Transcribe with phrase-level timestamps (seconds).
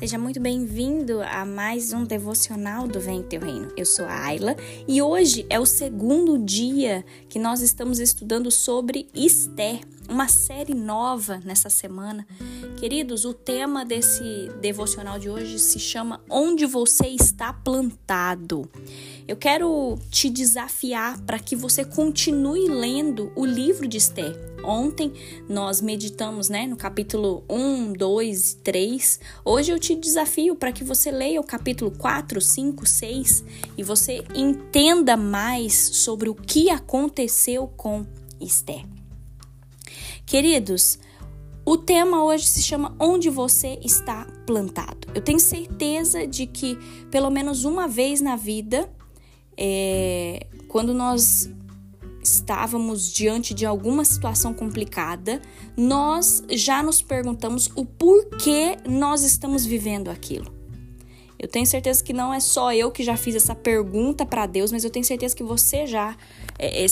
[0.00, 3.70] Seja muito bem-vindo a mais um devocional do Vem Teu Reino.
[3.76, 4.56] Eu sou a Ayla
[4.88, 11.42] e hoje é o segundo dia que nós estamos estudando sobre Esther, uma série nova
[11.44, 12.26] nessa semana.
[12.80, 18.68] Queridos, o tema desse devocional de hoje se chama Onde Você Está Plantado.
[19.28, 25.12] Eu quero te desafiar para que você continue lendo o livro de Esther Ontem
[25.48, 29.20] nós meditamos né, no capítulo 1, 2 e 3.
[29.44, 33.44] Hoje eu te desafio para que você leia o capítulo 4, 5, 6
[33.76, 38.04] e você entenda mais sobre o que aconteceu com
[38.40, 38.84] Esther.
[40.26, 40.98] Queridos,
[41.64, 45.08] o tema hoje se chama Onde Você Está Plantado.
[45.14, 46.76] Eu tenho certeza de que,
[47.10, 48.90] pelo menos uma vez na vida,
[49.56, 51.50] é, quando nós
[52.22, 55.40] estávamos diante de alguma situação complicada,
[55.76, 60.60] nós já nos perguntamos o porquê nós estamos vivendo aquilo.
[61.38, 64.70] Eu tenho certeza que não é só eu que já fiz essa pergunta para Deus,
[64.70, 66.14] mas eu tenho certeza que você já
[66.58, 66.86] é, é,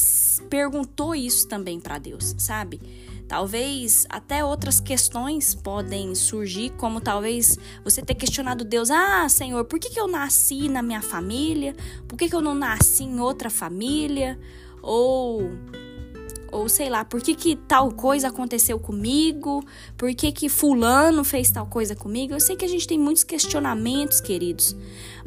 [0.48, 2.80] perguntou isso também para Deus, sabe?
[3.29, 9.79] Talvez até outras questões podem surgir, como talvez você ter questionado Deus: Ah, Senhor, por
[9.79, 11.77] que, que eu nasci na minha família?
[12.09, 14.39] Por que, que eu não nasci em outra família?
[14.83, 15.51] ou
[16.51, 19.62] ou sei lá, por que, que tal coisa aconteceu comigo?
[19.99, 22.33] Por que, que fulano fez tal coisa comigo?
[22.33, 24.75] Eu sei que a gente tem muitos questionamentos, queridos,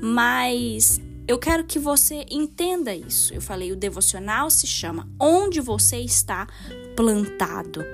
[0.02, 1.00] mas
[1.32, 3.34] eu quero que você entenda isso.
[3.34, 6.46] Eu falei, o devocional se chama Onde você está
[6.94, 7.86] plantado.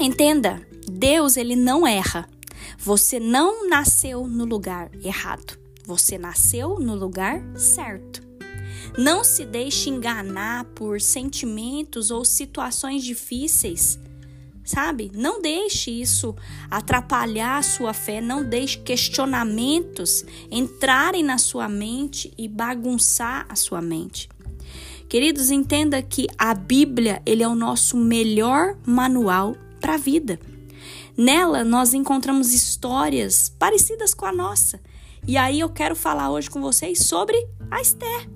[0.00, 2.28] Entenda, Deus ele não erra.
[2.76, 5.56] Você não nasceu no lugar errado.
[5.86, 8.20] Você nasceu no lugar certo.
[8.98, 14.00] Não se deixe enganar por sentimentos ou situações difíceis.
[14.64, 15.10] Sabe?
[15.14, 16.34] Não deixe isso
[16.70, 23.82] atrapalhar a sua fé, não deixe questionamentos entrarem na sua mente e bagunçar a sua
[23.82, 24.28] mente.
[25.08, 30.38] Queridos, entenda que a Bíblia, ele é o nosso melhor manual para a vida.
[31.16, 34.80] Nela nós encontramos histórias parecidas com a nossa.
[35.26, 37.36] E aí eu quero falar hoje com vocês sobre
[37.70, 38.28] a Esther.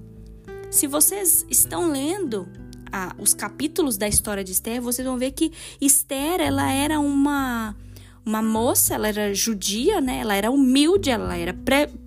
[0.71, 2.47] Se vocês estão lendo
[2.97, 7.77] ah, os capítulos da história de Esther, vocês vão ver que Esther ela era uma
[8.25, 10.19] uma moça, ela era judia, né?
[10.19, 11.55] Ela era humilde, ela era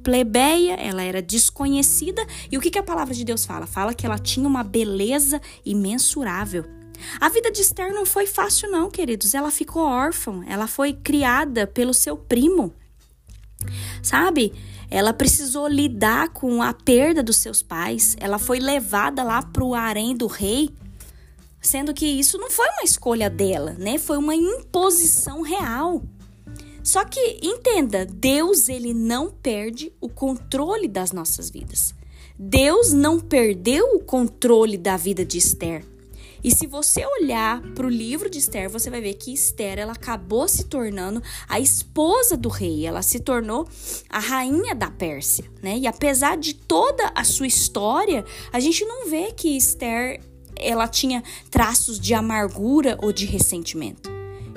[0.03, 2.25] plebeia, ela era desconhecida.
[2.51, 3.65] E o que, que a palavra de Deus fala?
[3.65, 6.65] Fala que ela tinha uma beleza imensurável.
[7.21, 9.33] A vida de Esther não foi fácil, não, queridos.
[9.33, 12.73] Ela ficou órfã, ela foi criada pelo seu primo.
[14.01, 14.51] Sabe?
[14.89, 18.15] Ela precisou lidar com a perda dos seus pais.
[18.19, 20.69] Ela foi levada lá para o harém do rei,
[21.61, 23.97] sendo que isso não foi uma escolha dela, né?
[23.97, 26.01] Foi uma imposição real.
[26.83, 31.93] Só que entenda, Deus ele não perde o controle das nossas vidas.
[32.37, 35.85] Deus não perdeu o controle da vida de Esther.
[36.43, 39.93] E se você olhar para o livro de Esther, você vai ver que Esther ela
[39.93, 43.67] acabou se tornando a esposa do rei, ela se tornou
[44.09, 45.77] a rainha da Pérsia, né?
[45.77, 48.23] E apesar de toda a sua história,
[48.53, 50.21] a gente não vê que Esther
[50.55, 54.09] ela tinha traços de amargura ou de ressentimento.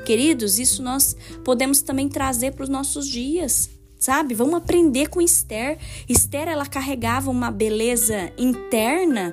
[0.05, 3.71] Queridos, isso nós podemos também trazer para os nossos dias
[4.03, 4.35] sabe?
[4.35, 5.79] Vamos aprender com Esther.
[6.09, 9.33] Esther ela carregava uma beleza interna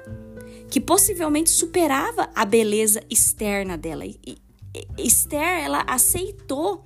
[0.69, 4.05] que possivelmente superava a beleza externa dela.
[4.05, 4.37] E
[4.97, 6.85] Esther, ela aceitou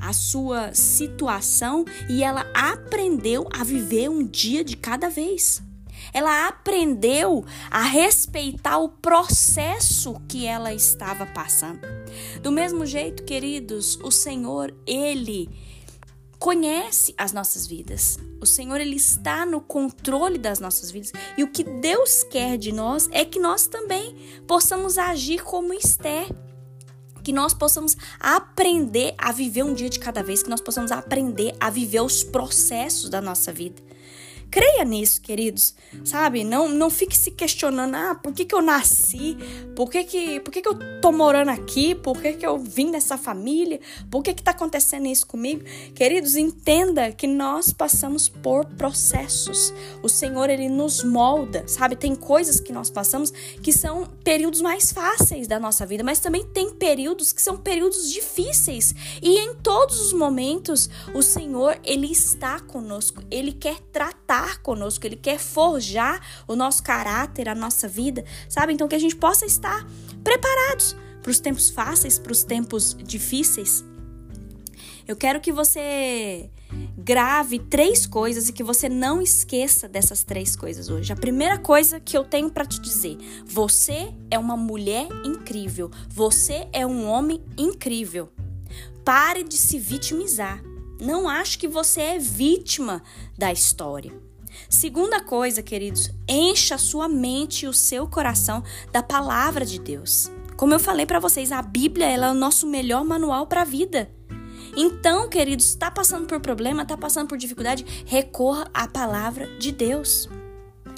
[0.00, 5.62] a sua situação e ela aprendeu a viver um dia de cada vez.
[6.12, 11.80] Ela aprendeu a respeitar o processo que ela estava passando.
[12.42, 15.50] Do mesmo jeito, queridos, o Senhor, ele
[16.38, 18.18] conhece as nossas vidas.
[18.40, 22.72] O Senhor ele está no controle das nossas vidas e o que Deus quer de
[22.72, 24.14] nós é que nós também
[24.46, 26.28] possamos agir como Esther,
[27.24, 31.54] que nós possamos aprender a viver um dia de cada vez, que nós possamos aprender
[31.58, 33.82] a viver os processos da nossa vida.
[34.50, 35.74] Creia nisso, queridos.
[36.04, 36.42] Sabe?
[36.42, 39.36] Não, não fique se questionando, ah, por que, que eu nasci?
[39.76, 41.94] Por que, que, por que, que eu tô morando aqui?
[41.94, 43.78] Por que, que eu vim dessa família?
[44.10, 45.64] Por que, que tá acontecendo isso comigo?
[45.94, 49.72] Queridos, entenda que nós passamos por processos.
[50.02, 51.94] O Senhor, Ele nos molda, sabe?
[51.96, 53.30] Tem coisas que nós passamos
[53.62, 58.10] que são períodos mais fáceis da nossa vida, mas também tem períodos que são períodos
[58.10, 58.94] difíceis.
[59.22, 63.22] E em todos os momentos, o Senhor, Ele está conosco.
[63.30, 68.72] Ele quer tratar estar conosco, Ele quer forjar o nosso caráter, a nossa vida, sabe?
[68.72, 69.86] Então que a gente possa estar
[70.22, 73.84] preparados para os tempos fáceis, para os tempos difíceis.
[75.06, 76.50] Eu quero que você
[76.96, 81.12] grave três coisas e que você não esqueça dessas três coisas hoje.
[81.12, 86.68] A primeira coisa que eu tenho para te dizer: você é uma mulher incrível, você
[86.72, 88.30] é um homem incrível.
[89.04, 90.62] Pare de se vitimizar.
[91.00, 93.02] Não ache que você é vítima
[93.36, 94.27] da história.
[94.68, 98.62] Segunda coisa, queridos, encha a sua mente e o seu coração
[98.92, 100.30] da palavra de Deus.
[100.56, 103.64] Como eu falei para vocês, a Bíblia ela é o nosso melhor manual para a
[103.64, 104.10] vida.
[104.76, 110.28] Então, queridos, está passando por problema, está passando por dificuldade, recorra à palavra de Deus.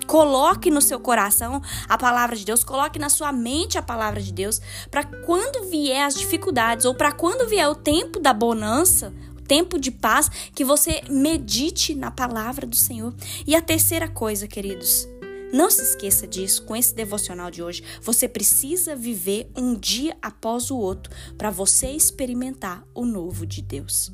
[0.06, 4.32] Coloque no seu coração a palavra de Deus, coloque na sua mente a palavra de
[4.32, 4.60] Deus,
[4.90, 9.14] para quando vier as dificuldades ou para quando vier o tempo da bonança,
[9.50, 13.12] tempo de paz, que você medite na palavra do Senhor.
[13.44, 15.08] E a terceira coisa, queridos,
[15.52, 17.82] não se esqueça disso com esse devocional de hoje.
[18.00, 24.12] Você precisa viver um dia após o outro para você experimentar o novo de Deus.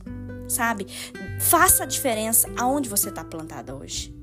[0.49, 0.87] Sabe?
[1.39, 4.16] Faça a diferença aonde você está plantada hoje.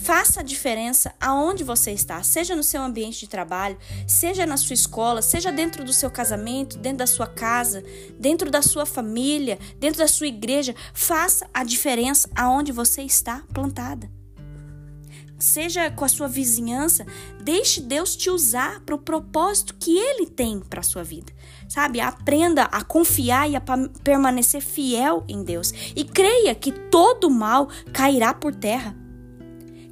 [0.00, 4.74] Faça a diferença aonde você está, seja no seu ambiente de trabalho, seja na sua
[4.74, 7.82] escola, seja dentro do seu casamento, dentro da sua casa,
[8.18, 10.74] dentro da sua família, dentro da sua igreja.
[10.94, 14.08] Faça a diferença aonde você está plantada
[15.38, 17.06] seja com a sua vizinhança,
[17.40, 21.32] deixe Deus te usar para o propósito que Ele tem para a sua vida.
[21.68, 22.00] Sabe?
[22.00, 23.62] Aprenda a confiar e a
[24.02, 25.72] permanecer fiel em Deus.
[25.94, 28.96] E creia que todo mal cairá por terra.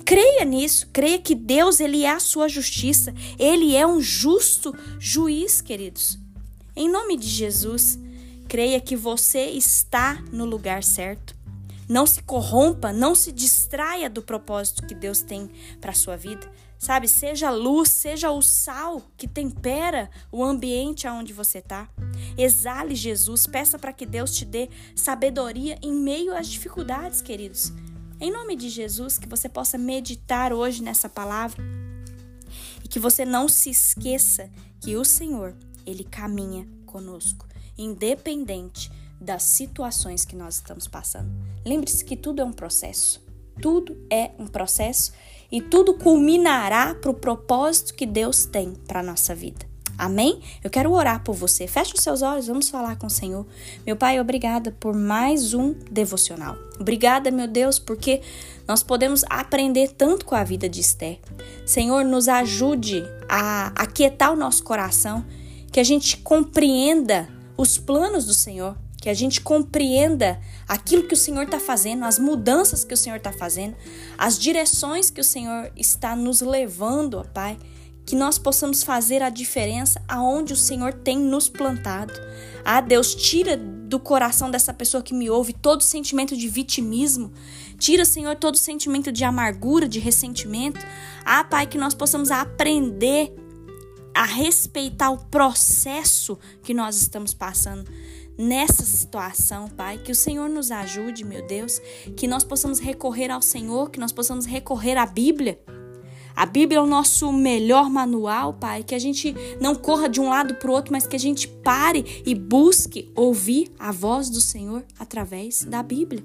[0.07, 5.61] Creia nisso, creia que Deus ele é a sua justiça, ele é um justo juiz,
[5.61, 6.17] queridos.
[6.77, 7.99] Em nome de Jesus,
[8.49, 11.35] creia que você está no lugar certo.
[11.89, 15.51] Não se corrompa, não se distraia do propósito que Deus tem
[15.81, 16.49] para sua vida.
[16.79, 21.89] Sabe, seja a luz, seja o sal que tempera o ambiente aonde você está.
[22.39, 27.73] Exale Jesus, peça para que Deus te dê sabedoria em meio às dificuldades, queridos.
[28.19, 31.63] Em nome de Jesus, que você possa meditar hoje nessa palavra
[32.83, 35.55] e que você não se esqueça que o Senhor,
[35.85, 37.47] ele caminha conosco,
[37.77, 38.91] independente
[39.21, 41.31] das situações que nós estamos passando.
[41.63, 43.23] Lembre-se que tudo é um processo.
[43.61, 45.13] Tudo é um processo
[45.53, 49.66] e tudo culminará para o propósito que Deus tem para a nossa vida.
[49.99, 50.41] Amém?
[50.63, 51.67] Eu quero orar por você.
[51.67, 53.47] Feche os seus olhos, vamos falar com o Senhor.
[53.87, 56.57] Meu Pai, obrigada por mais um devocional.
[56.79, 58.21] Obrigada, meu Deus, porque
[58.67, 61.19] nós podemos aprender tanto com a vida de Esther.
[61.65, 65.25] Senhor, nos ajude a aquietar o nosso coração,
[65.73, 68.77] que a gente compreenda os planos do Senhor
[69.07, 73.19] que a gente compreenda aquilo que o Senhor está fazendo, as mudanças que o Senhor
[73.19, 73.77] está fazendo,
[74.19, 77.57] as direções que o Senhor está nos levando, ó Pai,
[78.07, 82.13] que nós possamos fazer a diferença aonde o Senhor tem nos plantado.
[82.65, 87.33] Ah, Deus, tira do coração dessa pessoa que me ouve todo sentimento de vitimismo.
[87.79, 90.87] Tira, Senhor, todo sentimento de amargura, de ressentimento.
[91.25, 93.35] Ah, Pai, que nós possamos aprender
[94.15, 97.91] a respeitar o processo que nós estamos passando
[98.39, 99.99] nessa situação, Pai.
[99.99, 101.81] Que o Senhor nos ajude, meu Deus,
[102.17, 105.59] que nós possamos recorrer ao Senhor, que nós possamos recorrer à Bíblia.
[106.37, 108.83] A Bíblia é o nosso melhor manual, Pai.
[108.83, 111.49] Que a gente não corra de um lado para o outro, mas que a gente
[111.49, 116.23] pare e busque ouvir a voz do Senhor através da Bíblia.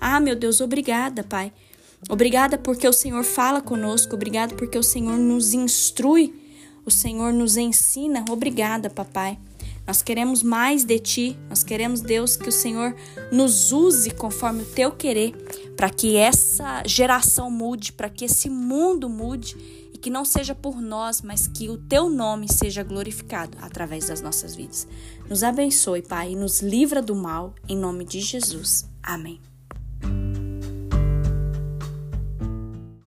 [0.00, 1.52] Ah, meu Deus, obrigada, Pai.
[2.10, 4.16] Obrigada porque o Senhor fala conosco.
[4.16, 6.34] Obrigada porque o Senhor nos instrui.
[6.84, 8.24] O Senhor nos ensina.
[8.28, 9.38] Obrigada, Papai.
[9.86, 12.94] Nós queremos mais de ti, nós queremos, Deus, que o Senhor
[13.32, 15.32] nos use conforme o teu querer,
[15.76, 19.56] para que essa geração mude, para que esse mundo mude
[19.92, 24.20] e que não seja por nós, mas que o teu nome seja glorificado através das
[24.20, 24.86] nossas vidas.
[25.28, 28.88] Nos abençoe, Pai, e nos livra do mal, em nome de Jesus.
[29.02, 29.51] Amém.